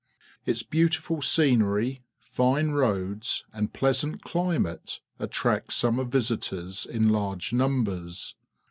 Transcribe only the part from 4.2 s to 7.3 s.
climate attract summer ^ isitors in